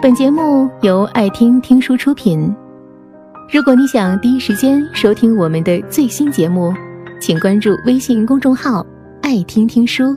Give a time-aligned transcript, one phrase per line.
[0.00, 2.54] 本节目由爱听听书出品。
[3.52, 6.72] 如果你想第一时间收听我们的最新节目，
[7.20, 8.86] 请关注微信公众号
[9.20, 10.16] “爱听听书”，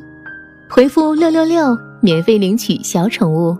[0.70, 3.58] 回复“六六六”免费领取小宠物。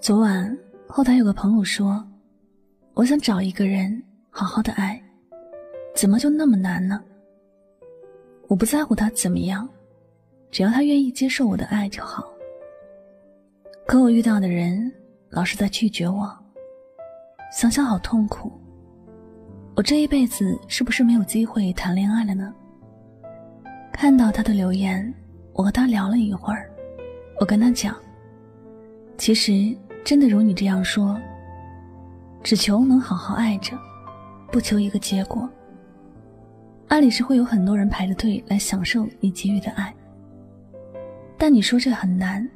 [0.00, 0.58] 昨晚
[0.88, 2.04] 后台有个朋友说
[2.94, 5.00] ：“我想找一个人好好的爱，
[5.94, 7.00] 怎么就那么难呢？”
[8.48, 9.68] 我不在乎他怎么样。
[10.54, 12.24] 只要他愿意接受我的爱就好。
[13.88, 14.92] 可我遇到的人
[15.30, 16.32] 老是在拒绝我，
[17.52, 18.52] 想想好痛苦。
[19.74, 22.54] 我这一辈子是不是没有机会谈恋爱了呢？
[23.92, 25.12] 看到他的留言，
[25.54, 26.70] 我和他聊了一会儿。
[27.40, 27.96] 我跟他讲，
[29.18, 31.20] 其实真的如你这样说，
[32.44, 33.76] 只求能好好爱着，
[34.52, 35.50] 不求一个结果。
[36.86, 39.92] 爱里是会有很多人排着队来享受你给予的爱。
[41.46, 42.48] 但你说这很难，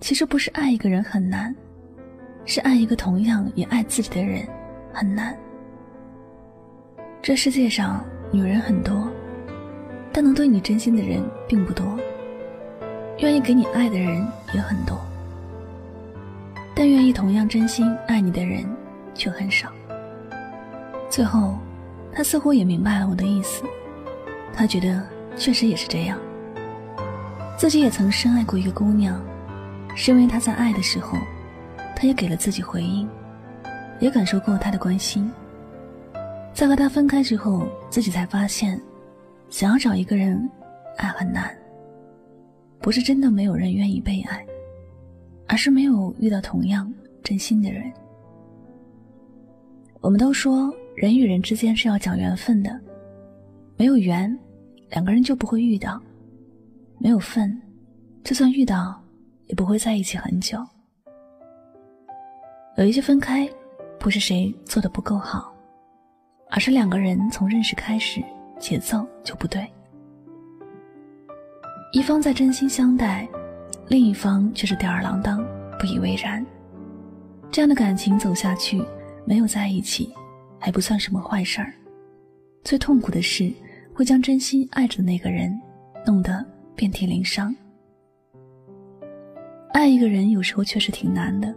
[0.00, 1.54] 其实不是爱一个人很难，
[2.44, 4.44] 是爱一个同样也爱自己的人
[4.92, 5.32] 很难。
[7.22, 9.08] 这世界上女人很多，
[10.12, 11.86] 但能对你真心的人并不多；
[13.20, 14.98] 愿意给你爱的人也很多，
[16.74, 18.64] 但愿意同样真心爱你的人
[19.14, 19.70] 却很少。
[21.08, 21.56] 最后，
[22.12, 23.62] 他似乎也明白了我的意思，
[24.52, 25.00] 他觉得
[25.36, 26.18] 确实也是这样。
[27.60, 29.22] 自己也曾深爱过一个姑娘，
[29.94, 31.18] 是因为她在爱的时候，
[31.94, 33.06] 他也给了自己回应，
[33.98, 35.30] 也感受过她的关心。
[36.54, 38.80] 在和她分开之后，自己才发现，
[39.50, 40.48] 想要找一个人
[40.96, 41.54] 爱很难。
[42.80, 44.42] 不是真的没有人愿意被爱，
[45.46, 46.90] 而是没有遇到同样
[47.22, 47.92] 真心的人。
[50.00, 52.80] 我们都说人与人之间是要讲缘分的，
[53.76, 54.34] 没有缘，
[54.88, 56.00] 两个人就不会遇到。
[57.02, 57.50] 没有份，
[58.22, 59.02] 就算遇到，
[59.46, 60.62] 也不会在一起很久。
[62.76, 63.48] 有一些分开，
[63.98, 65.50] 不是谁做的不够好，
[66.50, 68.22] 而是两个人从认识开始，
[68.58, 69.66] 节奏就不对。
[71.92, 73.26] 一方在真心相待，
[73.88, 75.42] 另一方却是吊儿郎当，
[75.78, 76.44] 不以为然。
[77.50, 78.84] 这样的感情走下去，
[79.24, 80.12] 没有在一起，
[80.58, 81.72] 还不算什么坏事儿。
[82.62, 83.50] 最痛苦的是，
[83.94, 85.58] 会将真心爱着的那个人，
[86.04, 86.44] 弄得。
[86.80, 87.54] 遍体鳞伤。
[89.74, 91.54] 爱一个人有时候确实挺难的，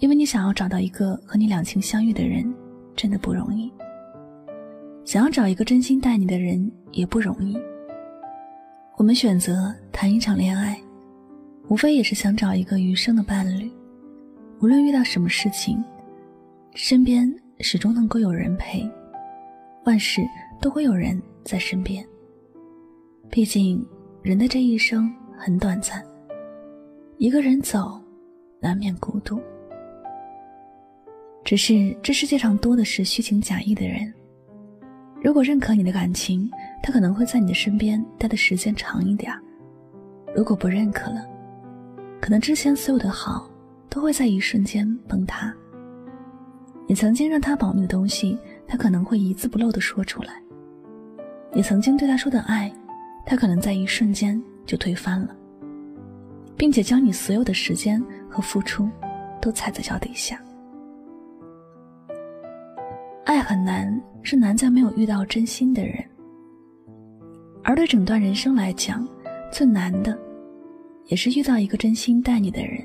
[0.00, 2.52] 因为你想要找到一个和你两情相悦的人，
[2.96, 3.72] 真的不容易。
[5.04, 7.56] 想要找一个真心待你的人也不容易。
[8.96, 10.76] 我们选择谈一场恋爱，
[11.68, 13.70] 无非也是想找一个余生的伴侣。
[14.58, 15.80] 无论遇到什么事情，
[16.74, 18.90] 身边始终能够有人陪，
[19.84, 20.20] 万事
[20.60, 22.04] 都会有人在身边。
[23.30, 23.80] 毕竟。
[24.22, 26.00] 人的这一生很短暂，
[27.18, 28.00] 一个人走，
[28.60, 29.42] 难免孤独。
[31.42, 34.14] 只是这世界上多的是虚情假意的人。
[35.20, 36.48] 如果认可你的感情，
[36.84, 39.34] 他可能会在你的身边待的时间长一点；
[40.36, 41.26] 如果不认可了，
[42.20, 43.50] 可能之前所有的好
[43.90, 45.52] 都会在一瞬间崩塌。
[46.86, 48.38] 你曾经让他保密的东西，
[48.68, 50.40] 他可能会一字不漏的说出来。
[51.52, 52.72] 你曾经对他说的爱。
[53.24, 55.36] 他可能在一瞬间就推翻了，
[56.56, 58.88] 并且将你所有的时间和付出
[59.40, 60.40] 都踩在脚底下。
[63.24, 66.04] 爱很难，是难在没有遇到真心的人。
[67.64, 69.08] 而对整段人生来讲，
[69.52, 70.18] 最难的，
[71.06, 72.84] 也是遇到一个真心待你的人。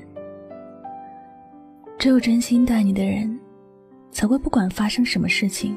[1.98, 3.38] 只有真心待你的人，
[4.12, 5.76] 才会不管发生什么事情，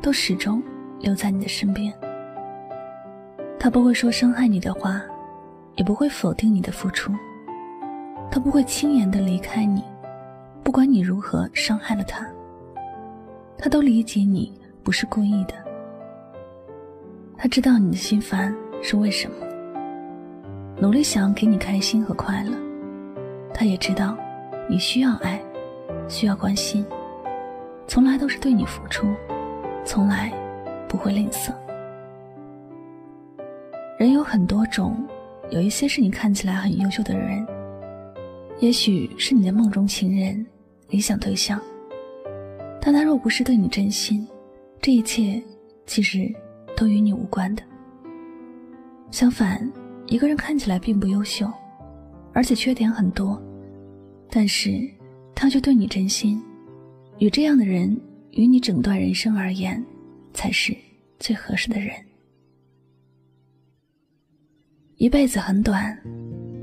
[0.00, 0.62] 都始终
[1.00, 1.92] 留在你的身边。
[3.58, 5.02] 他不会说伤害你的话，
[5.74, 7.12] 也不会否定你的付出。
[8.30, 9.82] 他不会轻言的离开你，
[10.62, 12.26] 不管你如何伤害了他，
[13.56, 14.52] 他都理解你
[14.82, 15.54] 不是故意的。
[17.36, 19.36] 他知道你的心烦是为什么，
[20.80, 22.52] 努力想要给你开心和快乐。
[23.54, 24.16] 他也知道
[24.68, 25.40] 你需要爱，
[26.08, 26.84] 需要关心，
[27.86, 29.06] 从来都是对你付出，
[29.84, 30.32] 从来
[30.88, 31.52] 不会吝啬。
[33.98, 34.94] 人有很多种，
[35.50, 37.46] 有一些是你看起来很优秀的人，
[38.60, 40.44] 也许是你的梦中情人、
[40.90, 41.58] 理想对象，
[42.78, 44.28] 但他若不是对你真心，
[44.82, 45.42] 这一切
[45.86, 46.30] 其实
[46.76, 47.62] 都与你无关的。
[49.10, 49.66] 相反，
[50.08, 51.50] 一个人看起来并不优秀，
[52.34, 53.42] 而且缺点很多，
[54.28, 54.86] 但是
[55.34, 56.38] 他却对你真心，
[57.16, 57.98] 与这样的人，
[58.32, 59.82] 与你整段人生而言，
[60.34, 60.76] 才是
[61.18, 61.94] 最合适的人。
[64.98, 65.94] 一辈子很短，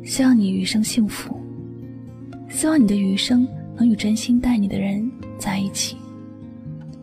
[0.04, 1.40] 希望你余生幸福，
[2.50, 3.48] 希望你的余生
[3.78, 5.08] 能与真心待你的人
[5.38, 5.96] 在一起，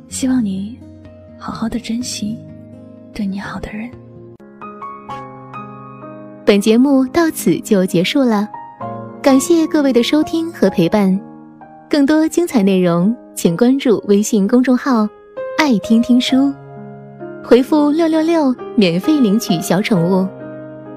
[0.08, 0.76] 希望你
[1.38, 2.36] 好好的珍惜
[3.14, 3.88] 对你好的人。
[6.44, 8.48] 本节目到此就结束了，
[9.22, 11.16] 感谢各位的收听和陪伴。
[11.88, 15.08] 更多精彩内容，请关注微信公众号
[15.58, 16.52] “爱听听书”，
[17.40, 20.26] 回复“六六六”免费领取小宠物。